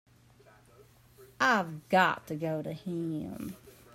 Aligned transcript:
I've 1.39 1.87
got 1.89 2.25
to 2.25 2.35
go 2.35 2.63
to 2.63 2.73
him. 2.73 3.55